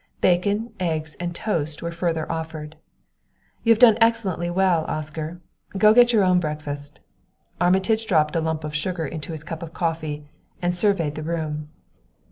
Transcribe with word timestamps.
Bacon, 0.19 0.73
eggs 0.79 1.13
and 1.19 1.35
toast 1.35 1.83
were 1.83 1.91
further 1.91 2.25
offered. 2.31 2.75
"You 3.63 3.71
have 3.71 3.77
done 3.77 3.99
excellently 4.01 4.49
well, 4.49 4.83
Oscar. 4.87 5.41
Go 5.77 5.93
get 5.93 6.11
your 6.11 6.23
own 6.23 6.39
breakfast." 6.39 7.01
Armitage 7.59 8.07
dropped 8.07 8.35
a 8.35 8.41
lump 8.41 8.63
of 8.63 8.73
sugar 8.73 9.05
into 9.05 9.31
his 9.31 9.43
coffee 9.43 9.67
cup 9.67 10.03
and 10.59 10.73
surveyed 10.73 11.13
the 11.13 11.21
room. 11.21 11.69